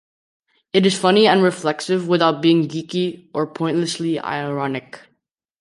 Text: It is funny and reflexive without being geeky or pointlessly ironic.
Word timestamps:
It 0.73 0.87
is 0.87 0.97
funny 0.97 1.27
and 1.27 1.43
reflexive 1.43 2.07
without 2.07 2.41
being 2.41 2.67
geeky 2.67 3.29
or 3.35 3.45
pointlessly 3.45 4.19
ironic. 4.19 4.99